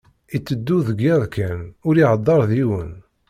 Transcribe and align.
Iteddu 0.35 0.77
deg 0.87 0.99
iḍ 1.11 1.23
kan, 1.35 1.59
ur 1.87 1.95
ihedder 1.97 2.41
d 2.49 2.51
yiwen. 2.57 2.91